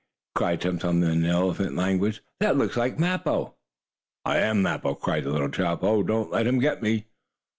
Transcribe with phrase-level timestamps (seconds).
[0.33, 2.23] cried Tum Tum, in elephant language.
[2.39, 3.53] "That looks like Mappo."
[4.25, 5.83] "I am Mappo!" cried the little chap.
[5.83, 7.05] "Oh, don't let him get me!"